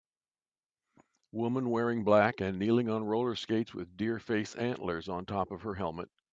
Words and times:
Woman 1.31 1.69
wearing 1.69 2.03
black 2.03 2.41
and 2.41 2.57
kneeling 2.57 2.89
on 2.89 3.03
rollerskates 3.03 3.75
with 3.75 3.97
deer 3.97 4.17
face 4.17 4.55
antlers 4.55 5.07
on 5.07 5.27
top 5.27 5.51
of 5.51 5.61
her 5.61 5.75
helmet. 5.75 6.09